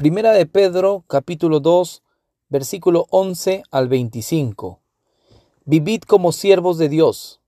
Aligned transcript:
Primera 0.00 0.32
de 0.32 0.46
Pedro, 0.46 1.04
capítulo 1.08 1.60
2, 1.60 2.02
versículo 2.48 3.06
11 3.10 3.64
al 3.70 3.88
25. 3.88 4.80
Vivid 5.66 6.04
como 6.04 6.32
siervos 6.32 6.78
de 6.78 6.88
Dios. 6.88 7.42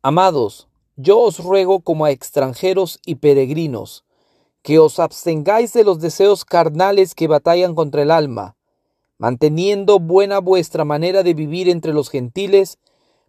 Amados, 0.00 0.68
yo 0.94 1.18
os 1.18 1.40
ruego 1.40 1.80
como 1.80 2.04
a 2.04 2.12
extranjeros 2.12 3.00
y 3.04 3.16
peregrinos, 3.16 4.04
que 4.62 4.78
os 4.78 5.00
abstengáis 5.00 5.72
de 5.72 5.82
los 5.82 5.98
deseos 5.98 6.44
carnales 6.44 7.16
que 7.16 7.26
batallan 7.26 7.74
contra 7.74 8.02
el 8.02 8.12
alma, 8.12 8.54
manteniendo 9.18 9.98
buena 9.98 10.38
vuestra 10.38 10.84
manera 10.84 11.24
de 11.24 11.34
vivir 11.34 11.68
entre 11.68 11.92
los 11.92 12.08
gentiles, 12.08 12.78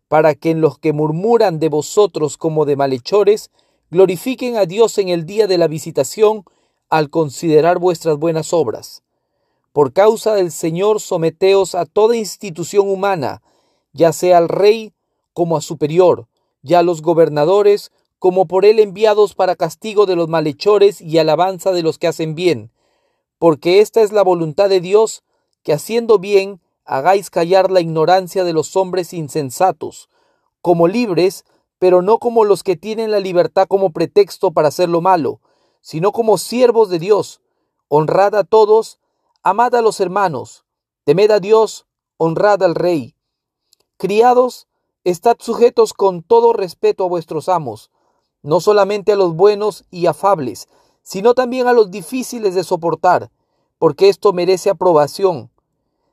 para 0.07 0.36
que 0.36 0.52
en 0.52 0.61
los 0.61 0.77
que 0.77 0.93
murmuran 0.93 1.57
de 1.57 1.70
vosotros 1.70 2.38
como 2.38 2.66
de 2.66 2.75
malhechores, 2.75 3.50
glorifiquen 3.89 4.55
a 4.55 4.68
Dios 4.68 5.00
en 5.00 5.09
el 5.09 5.25
día 5.25 5.48
de 5.48 5.57
la 5.57 5.68
visitación, 5.68 6.43
al 6.89 7.09
considerar 7.09 7.79
vuestras 7.79 8.17
buenas 8.17 8.53
obras. 8.53 9.04
Por 9.73 9.93
causa 9.93 10.33
del 10.33 10.51
Señor 10.51 11.00
someteos 11.00 11.75
a 11.75 11.86
toda 11.86 12.15
institución 12.15 12.89
humana, 12.89 13.41
ya 13.93 14.11
sea 14.11 14.37
al 14.37 14.50
rey 14.50 14.93
como 15.33 15.55
a 15.55 15.61
superior, 15.61 16.28
ya 16.61 16.79
a 16.79 16.83
los 16.83 17.01
gobernadores 17.01 17.91
como 18.17 18.47
por 18.47 18.65
él 18.65 18.79
enviados 18.79 19.33
para 19.33 19.55
castigo 19.55 20.05
de 20.05 20.15
los 20.15 20.28
malhechores 20.28 21.00
y 21.00 21.17
alabanza 21.17 21.71
de 21.71 21.83
los 21.83 21.97
que 21.97 22.07
hacen 22.07 22.36
bien, 22.36 22.71
porque 23.37 23.79
esta 23.79 24.01
es 24.01 24.11
la 24.11 24.23
voluntad 24.23 24.67
de 24.67 24.81
Dios, 24.81 25.23
que 25.64 25.71
haciendo 25.71 26.19
bien 26.19 26.59
hagáis 26.83 27.29
callar 27.29 27.71
la 27.71 27.79
ignorancia 27.79 28.43
de 28.43 28.51
los 28.51 28.75
hombres 28.75 29.14
insensatos, 29.14 30.09
como 30.61 30.87
libres, 30.87 31.45
pero 31.78 32.02
no 32.02 32.17
como 32.17 32.44
los 32.44 32.64
que 32.64 32.75
tienen 32.75 33.11
la 33.11 33.22
libertad 33.22 33.67
como 33.69 33.92
pretexto 33.92 34.52
para 34.52 34.67
hacer 34.67 34.89
lo 34.89 35.00
malo, 35.00 35.39
sino 35.81 36.11
como 36.11 36.38
siervos 36.38 36.89
de 36.89 37.00
Dios. 37.00 37.42
Honrad 37.88 38.36
a 38.36 38.44
todos, 38.44 39.00
amad 39.44 39.75
a 39.75 39.81
los 39.81 40.00
hermanos, 40.00 40.66
temed 41.03 41.31
a 41.31 41.40
Dios, 41.40 41.88
honrad 42.17 42.62
al 42.64 42.76
Rey. 42.76 43.16
Criados, 43.98 44.68
estad 45.03 45.38
sujetos 45.40 45.94
con 45.94 46.22
todo 46.22 46.53
respeto 46.53 47.06
a 47.06 47.08
vuestros 47.08 47.50
amos, 47.50 47.92
no 48.42 48.62
solamente 48.62 49.14
a 49.14 49.16
los 49.16 49.36
buenos 49.36 49.86
y 49.90 50.06
afables, 50.06 50.68
sino 51.02 51.34
también 51.34 51.68
a 51.68 51.73
los 51.73 51.92
difíciles 51.92 52.56
de 52.56 52.64
soportar, 52.64 53.31
porque 53.78 54.09
esto 54.09 54.34
merece 54.34 54.70
aprobación. 54.70 55.50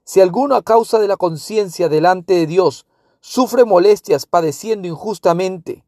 Si 0.04 0.20
alguno 0.20 0.54
a 0.54 0.62
causa 0.62 0.98
de 0.98 1.08
la 1.08 1.16
conciencia 1.16 1.88
delante 1.88 2.34
de 2.34 2.46
Dios 2.46 2.86
sufre 3.20 3.64
molestias 3.64 4.24
padeciendo 4.24 4.86
injustamente, 4.86 5.84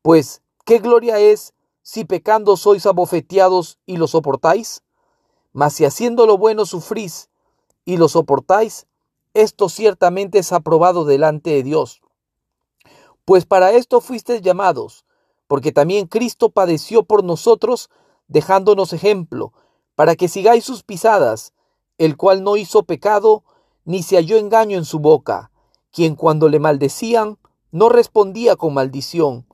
pues 0.00 0.42
qué 0.64 0.78
gloria 0.78 1.18
es 1.18 1.52
si 1.82 2.04
pecando 2.04 2.56
sois 2.56 2.86
abofeteados 2.86 3.78
y 3.86 3.96
lo 3.96 4.06
soportáis? 4.06 4.82
Mas 5.52 5.74
si 5.74 5.84
haciendo 5.84 6.26
lo 6.26 6.38
bueno 6.38 6.64
sufrís 6.64 7.28
y 7.84 7.96
lo 7.96 8.08
soportáis, 8.08 8.86
esto 9.34 9.68
ciertamente 9.68 10.38
es 10.38 10.52
aprobado 10.52 11.04
delante 11.04 11.50
de 11.50 11.62
Dios. 11.62 12.00
Pues 13.24 13.46
para 13.46 13.72
esto 13.72 14.00
fuisteis 14.00 14.42
llamados, 14.42 15.04
porque 15.46 15.72
también 15.72 16.06
Cristo 16.06 16.50
padeció 16.50 17.02
por 17.02 17.24
nosotros, 17.24 17.90
dejándonos 18.28 18.92
ejemplo, 18.92 19.52
para 19.94 20.16
que 20.16 20.28
sigáis 20.28 20.64
sus 20.64 20.82
pisadas, 20.82 21.52
el 21.98 22.16
cual 22.16 22.42
no 22.42 22.56
hizo 22.56 22.84
pecado, 22.84 23.44
ni 23.84 24.02
se 24.02 24.16
halló 24.16 24.38
engaño 24.38 24.78
en 24.78 24.84
su 24.84 24.98
boca, 24.98 25.50
quien 25.90 26.16
cuando 26.16 26.48
le 26.48 26.58
maldecían, 26.58 27.38
no 27.70 27.88
respondía 27.88 28.56
con 28.56 28.74
maldición, 28.74 29.46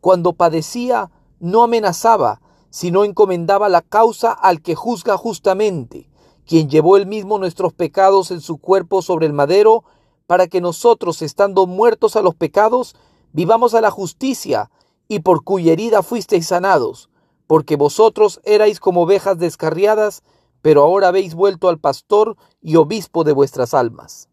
cuando 0.00 0.32
padecía, 0.32 1.10
no 1.40 1.62
amenazaba, 1.62 2.40
sino 2.70 3.04
encomendaba 3.04 3.68
la 3.68 3.82
causa 3.82 4.32
al 4.32 4.60
que 4.60 4.74
juzga 4.74 5.16
justamente, 5.16 6.08
quien 6.46 6.68
llevó 6.68 6.96
él 6.96 7.06
mismo 7.06 7.38
nuestros 7.38 7.72
pecados 7.72 8.30
en 8.30 8.40
su 8.40 8.58
cuerpo 8.58 9.02
sobre 9.02 9.26
el 9.26 9.32
madero, 9.32 9.84
para 10.26 10.46
que 10.46 10.60
nosotros, 10.60 11.22
estando 11.22 11.66
muertos 11.66 12.16
a 12.16 12.22
los 12.22 12.34
pecados, 12.34 12.96
vivamos 13.32 13.74
a 13.74 13.80
la 13.80 13.90
justicia, 13.90 14.70
y 15.08 15.20
por 15.20 15.44
cuya 15.44 15.72
herida 15.72 16.02
fuisteis 16.02 16.46
sanados, 16.48 17.10
porque 17.46 17.76
vosotros 17.76 18.40
erais 18.44 18.80
como 18.80 19.02
ovejas 19.02 19.38
descarriadas, 19.38 20.22
pero 20.62 20.82
ahora 20.82 21.08
habéis 21.08 21.34
vuelto 21.34 21.68
al 21.68 21.78
pastor 21.78 22.36
y 22.62 22.76
obispo 22.76 23.22
de 23.22 23.32
vuestras 23.32 23.74
almas. 23.74 24.28